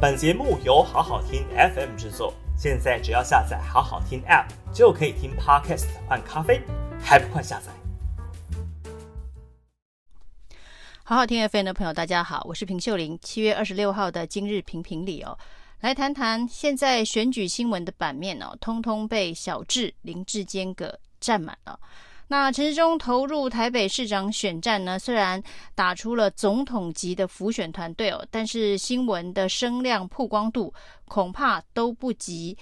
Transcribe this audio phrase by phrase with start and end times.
[0.00, 6.62] 本节目由好好听 FM 制作，现在只要下载好好听 App 就可以听 Podcast 换咖啡，
[7.02, 7.72] 还不快下载？
[11.02, 13.18] 好好听 FM 的朋友，大家好，我是平秀玲。
[13.20, 15.36] 七月二十六号的今日评评理哦，
[15.80, 21.76] 来谈谈现在选举新闻的版面哦，通通被小智、林志坚给占满了。
[22.30, 25.42] 那陈时中投入台北市长选战呢，虽然
[25.74, 30.72] 打出了总统级的辅选团队哦，但是新闻的声量曝光度
[31.06, 32.56] 恐怕都不及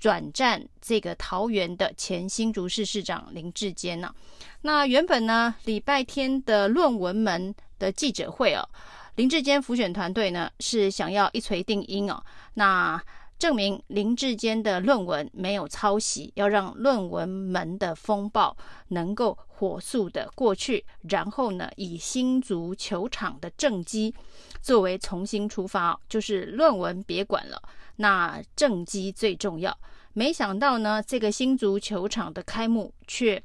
[0.00, 4.12] 转战这个桃园的前新竹市市长林志坚呢。
[4.60, 8.68] 那原本呢，礼拜天的论文门的记者会哦，
[9.14, 12.20] 林志坚辅选团队呢是想要一锤定音哦，
[12.54, 13.00] 那。
[13.38, 18.56] 证明林志坚的论文没有抄袭，要让论文门的风暴
[18.88, 24.14] 能够火速的过去，然后呢，以新足球场的政绩
[24.62, 27.62] 作为重新出发，就是论文别管了，
[27.96, 29.76] 那政绩最重要。
[30.14, 33.42] 没想到呢，这个新足球场的开幕却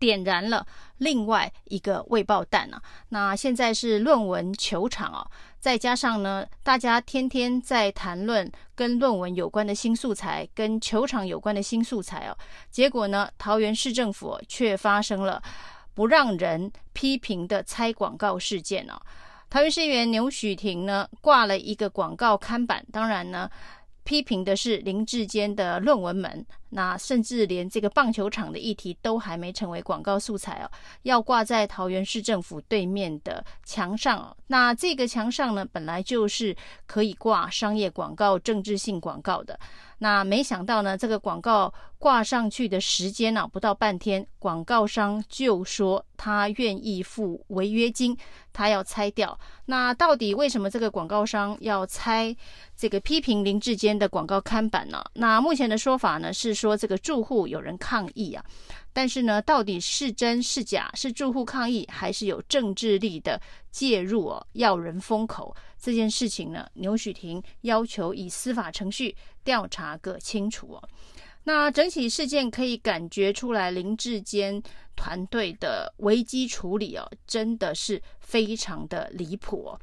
[0.00, 0.66] 点燃了
[0.98, 2.82] 另外一个未爆弹啊！
[3.10, 5.24] 那现在是论文球场啊。
[5.60, 12.36] 再加上呢，大家天天在谈论跟论文有关的新素材，跟球场有关的新素材哦。
[12.70, 15.40] 结果呢，桃园市政府却发生了
[15.92, 18.98] 不让人批评的猜广告事件哦。
[19.50, 23.50] 桃园市议员牛许庭呢，挂了一个广告看板，当然呢，
[24.04, 26.46] 批评的是林志坚的论文门。
[26.70, 30.70] 那甚至连这个棒球场的议题都还没成为广告素材哦，
[31.02, 34.36] 要挂在桃园市政府对面的墙上哦。
[34.46, 39.58] 那这个墙上呢，本来就是可以挂商业广告、政治性广告的。
[40.02, 48.16] 那没想到呢，这个广告挂上去的时间呢，不到半天，广告商就说他愿意付违约金，
[48.50, 49.38] 他要拆掉。
[49.66, 52.34] 那到底为什么这个广告商要拆
[52.74, 55.04] 这个批评林志坚的广告看板呢？
[55.12, 56.59] 那目前的说法呢是。
[56.60, 58.44] 说这个住户有人抗议啊，
[58.92, 60.90] 但是呢，到底是真是假？
[60.94, 63.40] 是住户抗议，还是有政治力的
[63.70, 64.46] 介入哦？
[64.52, 66.68] 要人封口这件事情呢？
[66.74, 70.88] 牛煦庭要求以司法程序调查个清楚哦。
[71.44, 74.62] 那整起事件可以感觉出来，林志坚
[74.94, 79.80] 团队的危机处理哦，真的是非常的离谱哦。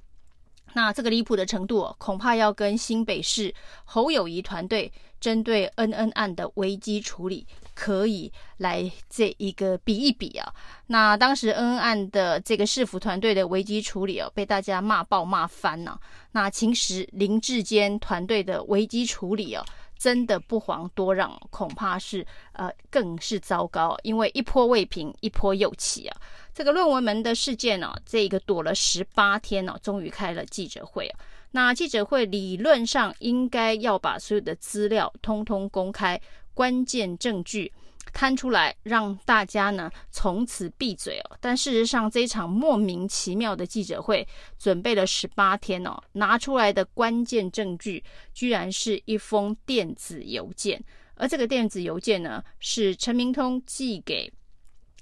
[0.78, 3.52] 那这个离谱的程度，恐怕要跟新北市
[3.84, 7.44] 侯友宜团队针对恩恩案的危机处理
[7.74, 10.54] 可以来这一个比一比啊。
[10.86, 16.00] 那当时恩恩案的这个市府团队的危机处理哦，被大家骂爆骂翻了。
[16.32, 19.66] 那其实林志坚团队的危机处理哦。
[19.98, 26.16] 真的不遑多让，恐怕是呃更是糟糕，因为一波未平，一波又起啊！
[26.58, 31.20] 这个论文门的事件呢、啊，这个躲了十八天呢、终于开了记者会啊。
[31.52, 36.20] 那记者会理论上应该要把所有的资料通通公开，
[36.56, 37.72] 关键证据。
[38.12, 48.04] 摊出来让大家呢从此闭嘴哦，但事实上这一场莫名其妙的记者会准备了十八天哦，拿出来的关键证据
[48.34, 54.32] 居然是一封电子邮件，而这个电子邮件呢是陈明通寄给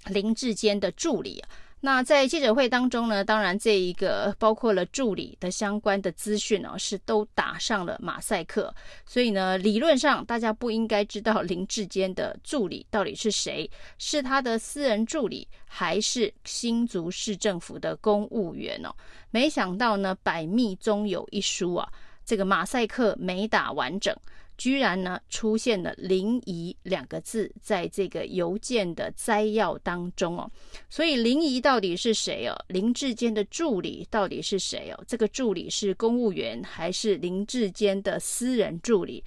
[0.06, 1.44] 林志坚的助理。
[1.82, 8.74] 那在记者会当中呢，当然这一个包括了助理的相关的资讯哦，是都打上了马赛克。
[9.06, 18.90] 所以呢，理论上大家不应该知道林志坚的助理到底是谁，是他的私人助理，还是新竹市政府的公务员哦？
[19.30, 21.88] 没想到呢，百密中有一疏啊，
[22.26, 24.16] 这个马赛克没打完整。
[24.58, 30.50] 居然呢出现了“林仪”两个字，在这个邮件的摘要当中哦，
[30.90, 32.56] 所以林仪到底是谁哦？
[32.68, 35.04] 林志坚的助理到底是谁哦？
[35.08, 39.24] 这个助理是公务员还是林志坚的私人助理？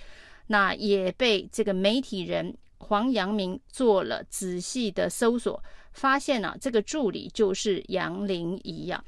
[0.47, 5.63] 那也被这个媒体人黄阳明做了仔细的搜索，
[5.93, 9.05] 发现呢、啊，这个助理就是杨林仪呀。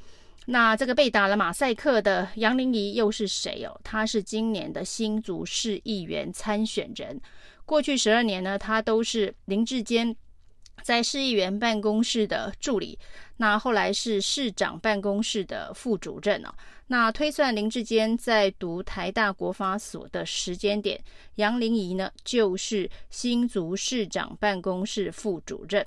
[0.53, 3.81] 那这个被打了马赛克的杨林仪又是谁哦？
[3.85, 7.21] 他是今年的新竹市议员参选人。
[7.65, 10.17] 过去十二年呢，他都是林志坚
[10.83, 12.99] 在市议员办公室的助理。
[13.37, 16.53] 那后来是市长办公室的副主任哦。
[16.89, 21.01] 那推算林志坚在读台大国发所的时间点，
[21.37, 25.87] 杨林仪呢就是新竹市长办公室副主任。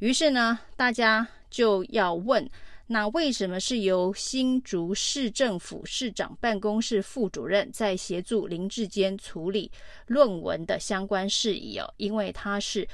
[0.00, 2.50] 于是呢，大家就要问。
[2.92, 9.70] 那为什么是由新竹市政府市长办公室副主任在协助林志坚处理
[10.08, 11.88] 论文的相关事宜哦？
[11.98, 12.86] 因为他是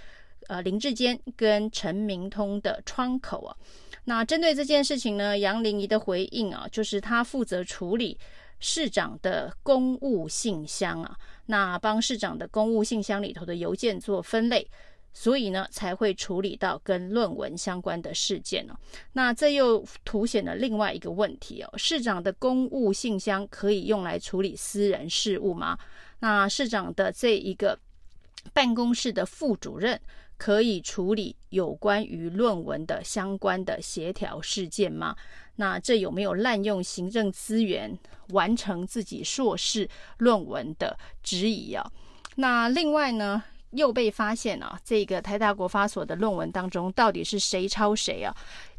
[0.48, 3.56] 呃林志坚跟陈明通的窗口啊。
[4.04, 8.18] 那针对这件事情呢，杨林仪的回应啊，就是他负责处理
[8.60, 11.16] 市长的公务信箱啊，
[11.46, 14.68] 那帮市长的公务信箱里头的邮件做分类。
[15.18, 18.76] 所以呢，才会处理到跟论文相关的事件哦。
[19.14, 25.78] 那这又凸显了另外一个问题哦：市长的公务信箱可以用来处理私人事务吗？
[26.18, 27.78] 那市长的这一个
[28.52, 29.98] 办公室的副主任
[30.36, 35.16] 可以处理有关于论文的相关的协调事件吗？
[35.54, 37.98] 那这有没有滥用行政资源
[38.32, 39.88] 完成自己硕士
[40.18, 41.90] 论文的质疑啊？
[42.34, 43.42] 那另外呢？
[43.70, 48.34] 又被发现啊，这个台大国发所的论文当中，到底是谁抄谁啊？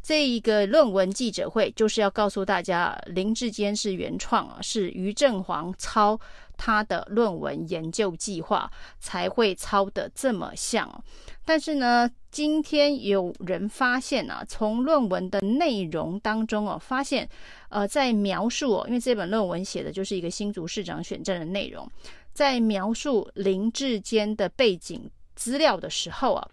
[0.07, 6.17] 这一个论文记者会就是要告诉大家，林志坚是原创啊，是余正煌抄
[6.55, 8.71] 他的论文研究计划
[9.01, 11.03] 才会抄得这么像。
[11.43, 17.27] 但是呢，今天有人发现啊，从论文的内容当中哦，发现
[17.67, 21.85] 呃，在描述哦，因为这本论文写的就是一个新竹市长选战的内容。
[22.31, 26.47] 在描述林志坚的背景资料的时候啊，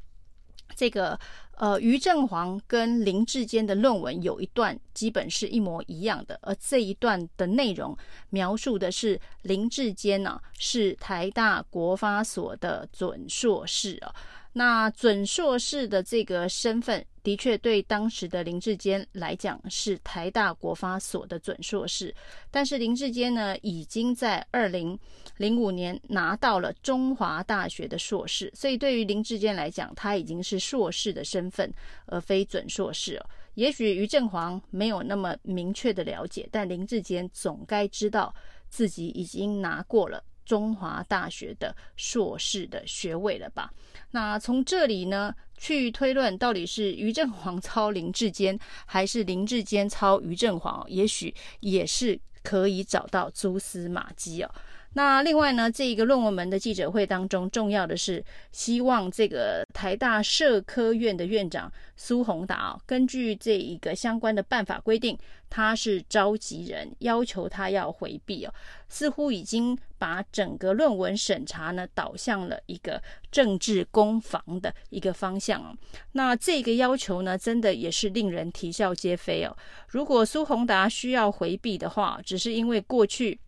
[0.76, 1.18] 这个
[1.56, 7.96] 呃余正煌跟林志坚的论文有一段基本是一模一样的，而这一段的内容
[8.30, 14.14] 描述的是林志坚呢、啊、是台大国发所的准硕士啊。
[14.56, 22.14] 那准硕士的这个身份，的确对当时的林志坚来讲是台大国发所的准硕士，
[22.52, 24.96] 但是林志坚呢，已经在二零
[25.38, 31.68] 零五年拿到了中华大学的硕士，所以对于林志坚来讲，他已经是硕士的身份，
[32.06, 33.20] 而非准硕士。
[33.54, 38.32] 也许余振煌没有那么明确的了解，但林志坚总该知道
[38.68, 43.72] 自己已经拿过了中华大学的硕士的学位了吧？
[44.10, 54.50] 那从这里呢，去推论到底是余正煌抄林志坚，还是林志坚抄余正煌，也许也是可以找到蛛丝马迹哦。
[54.94, 65.18] 那另外呢，这一个论文门的记者会当中，重要的是希望这个台大社科院的院长苏宏达啊，根据这一个相关的办法规定，
[65.50, 68.54] 他是召集人，要求他要回避哦，
[68.88, 73.02] 似乎已经把整个论文审查呢导向了一个
[73.32, 75.76] 政治攻防的一个方向哦。
[76.12, 79.56] 那这个要求呢，真的也是令人啼笑皆非哦。
[79.88, 83.40] 如果苏宏达需要回避的话，只是因为过去。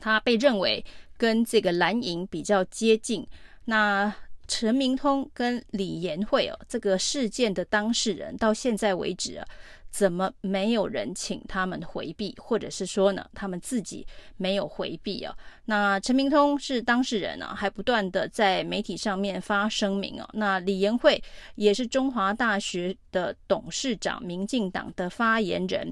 [0.00, 0.84] 他被认为
[1.16, 3.26] 跟这个蓝营比较接近。
[3.66, 4.14] 那
[4.46, 9.46] 陈明通跟李延慧哦，这个事件的当事人，到现在为止啊，
[9.90, 14.06] 怎么没有人请他们回避，或者是说呢，他们自己
[14.36, 15.34] 没有回避啊？
[15.64, 20.28] 那陈明通是当事人啊，还不断的在媒体上面发声明哦。
[20.34, 21.22] 那李延慧
[21.54, 25.90] 也是中华大学的董事长，民进党的发言人。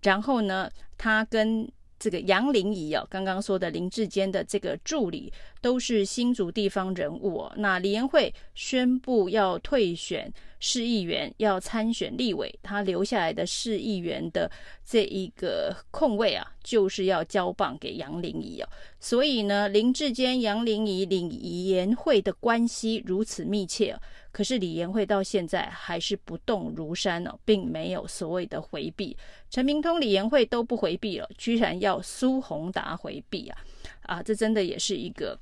[0.00, 1.70] 然后呢，他跟
[2.00, 7.52] 这个杨玲仪哦，刚刚说的林志坚的这个助理都是新竹地方人物哦。
[7.56, 14.48] 那李延慧宣布要退选市议员，要参选立委，他留下来的市议员的
[14.84, 18.68] 这一个空位啊，就是要交棒给杨玲仪哦。
[19.00, 23.98] 所以呢，林志坚、杨玲仪、李延慧的关系如此密切。
[24.32, 29.16] 可是李延慧到现在还是不动如山哦，并没有所谓的回避。
[29.48, 33.58] 陈明通、李延慧都不回避了，居然要苏宏达回避啊！
[34.02, 35.36] 啊，这真的也是一个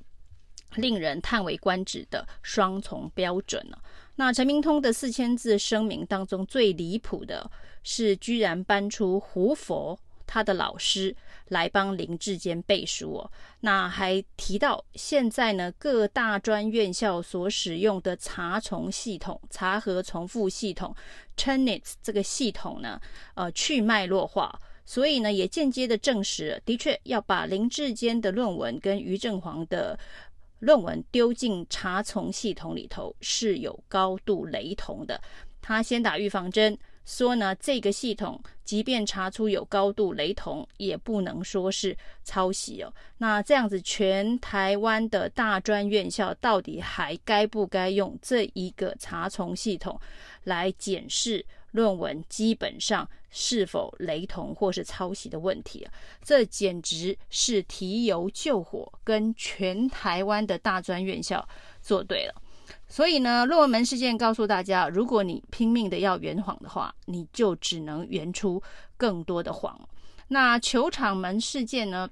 [0.77, 3.77] 令人叹为观止的双重标准呢、
[4.19, 7.49] 那陈明通的四千字声明当中最离谱的
[7.83, 9.97] 是，居然搬出胡佛
[10.27, 11.15] 他的老师。
[11.49, 20.95] 来帮林志坚背书哦，那还提到现在呢，各大专院校所使用的查重系统、查核重复系统
[21.35, 23.01] Turnitin 这个系统呢，
[23.33, 24.53] 呃，去脉络化，
[24.85, 29.97] 所以呢，也间接的证实，的确要把林志坚的论文跟余正煌的
[30.59, 35.19] 论文丢进查重系统里头是有高度雷同的。
[35.61, 36.77] 他先打预防针。
[37.05, 42.93] 说呢，这个系统即便查出有高度雷同，也不能说是抄袭哦。
[43.17, 49.99] 那这样子，全台湾的大专院校到底还该不该用这一个查重系统
[50.43, 55.93] 来检视论文，基本上是否雷同或是抄袭的问题啊？
[56.23, 61.47] 这简直是提油救火，跟全台湾的大专院校
[61.81, 62.33] 作对了。
[62.87, 68.61] 所以呢，论文门事件告诉大家，如果你拼命的要圆谎的话，你就只能圆出
[68.97, 69.79] 更多的谎。
[70.27, 72.07] 那球场门事件呢，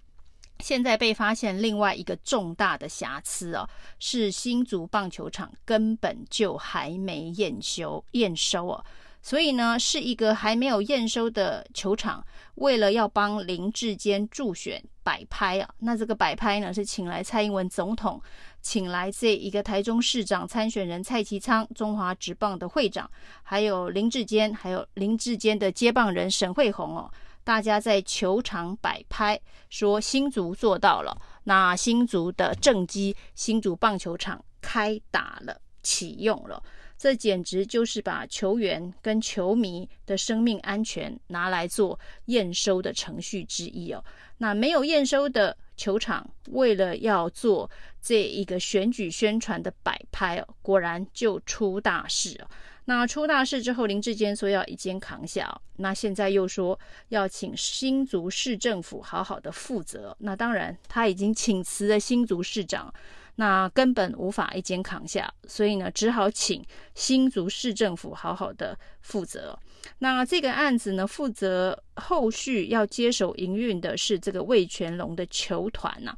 [0.60, 3.68] 现在被发现另外一个重大的瑕疵哦，
[4.00, 8.84] 是新竹棒球场根本就还没验收验收哦。
[9.28, 15.70] 所以呢，是一个还没有验收的球场，为了要帮林志坚助选，摆拍啊。
[15.80, 18.22] 那这个摆拍呢，是请来蔡英文总统，
[18.62, 23.12] 请来这一个台中市长参选人蔡其昌，中华职棒的会长，
[23.44, 27.12] 还有林志坚，还有林志坚的接棒人沈惠虹哦。
[27.44, 29.38] 大家在球场摆拍，
[29.70, 31.14] 说新竹做到了。
[31.44, 36.64] 那新竹的正机，新竹棒球场开打了，启用了。
[36.98, 44.04] 这简直就是把球员跟球迷的生命安全拿来做验收的程序之一哦。
[44.40, 47.70] 那没有验收的球场，为了要做
[48.02, 52.50] 这一个选举宣传的摆拍哦，果然就出大事哦。
[52.86, 60.16] 那出大事之后，林志坚说要一肩扛下，那现在又说要请新竹市政府好好的负责。
[60.20, 62.94] 那当然，他已经请辞了新竹市长。
[63.38, 66.64] 那根本无法一肩扛下，所以呢，只好请
[66.94, 69.58] 新竹市政府好好的负责。
[70.00, 76.16] 那这个案子呢，负责后续要接手营运的是这个魏全龙的球团呐。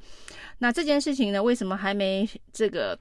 [0.59, 2.97] 那这件事情呢，为什么还没这个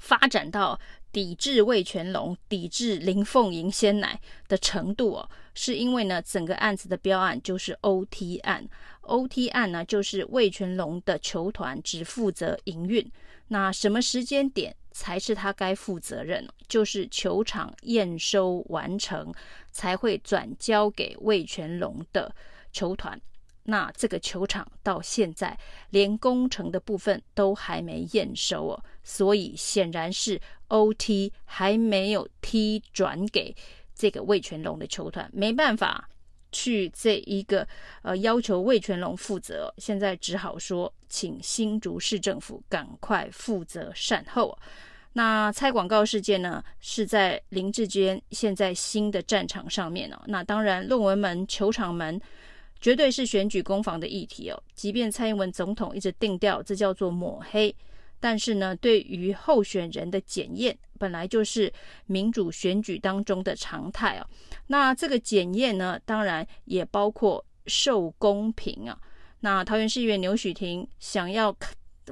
[0.00, 0.78] 发展到
[1.12, 5.30] 抵制味全龙、抵制林凤营鲜奶的程度哦？
[5.54, 8.68] 是因为呢，整个案子的标案就是 OT 案
[9.02, 13.08] ，OT 案呢，就是味全龙的球团只负责营运。
[13.48, 16.48] 那什么时间点才是他该负责任？
[16.66, 19.32] 就是球场验收完成，
[19.70, 22.34] 才会转交给味全龙的
[22.72, 23.20] 球团。
[23.64, 25.58] 那这个球场到现在
[25.90, 33.54] 连工程的部分都还没验收哦，所以显然是 OT 还没有踢转给
[33.94, 36.08] 这个味全龙的球团，没办法。
[36.56, 37.66] 去这一个
[38.02, 44.56] 呃要求味全龙负责，现在只好说请新竹市政府赶快负责善后。
[45.14, 50.22] 那猜广告事件呢，是在林志坚现在新的战场上面哦。
[50.26, 52.20] 那当然论文门、球场门
[52.84, 54.62] 绝对是选举攻防的议题哦。
[54.74, 57.74] 即便蔡英文总统一直定调，这叫做抹黑。
[58.20, 61.72] 但是呢，对于候选人的检验，本来就是
[62.04, 64.26] 民主选举当中的常态哦。
[64.66, 69.00] 那这个检验呢，当然也包括受公平啊。
[69.40, 71.56] 那桃园市议员牛煦庭想要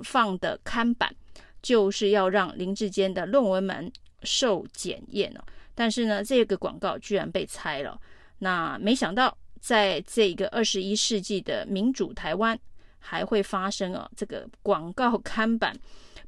[0.03, 1.15] 放的看板，
[1.61, 5.45] 就是要让林志坚的论文门受检验哦。
[5.75, 8.01] 但是呢，这个广告居然被拆了。
[8.39, 12.59] 那没想到，在这个二十一世纪的民主台湾。
[13.05, 15.77] 还会发生啊，这个 广告看板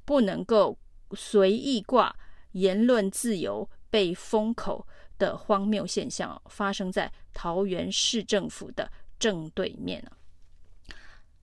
[0.05, 0.77] 不能够
[1.13, 2.13] 随意挂，
[2.51, 4.85] 言论自由被封口
[5.17, 10.19] 的荒谬现象哦，发生在桃园市政府的正对面啊。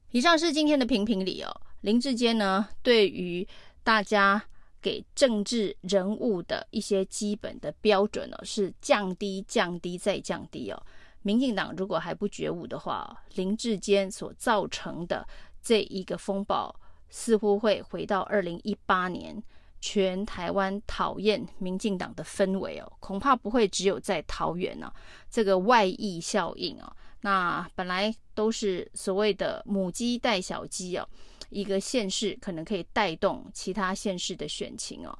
[0.10, 1.62] 以上是今天的评评理哦。
[1.80, 3.48] 林志坚呢，对于
[3.86, 4.44] 大家
[4.82, 10.84] 给政治人物的一些基本的标准哦，是降低、降低再降低哦。
[11.24, 15.28] 民进党如果还不觉悟的话，林志坚所造成的
[15.62, 16.75] 这一个风暴，
[17.10, 19.42] 似乎会回到二零一八年，
[19.80, 24.94] 全台湾讨厌民进党的氛围哦，恐怕不会只有在桃园呢、啊。
[25.30, 31.08] 这个外溢效应啊，那本来都是所谓的母鸡带小鸡哦，
[31.51, 35.16] 一个县市可能可以带动其他县市的选情哦。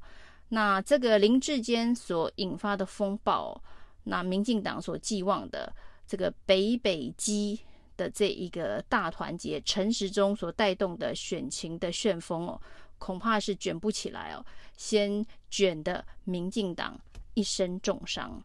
[0.50, 3.62] 那这个林志坚所引发的风暴，
[4.06, 5.72] 那民进党所寄望的。
[6.12, 7.58] 这个北北基
[7.96, 12.62] 的这一个大团结，陈时中所带动的选情的旋风哦，
[12.98, 17.00] 恐怕是卷不起来哦，先卷的民进党
[17.34, 18.44] 一身重伤。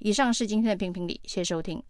[0.00, 1.82] 以上是今天的评评理，谢谢收听。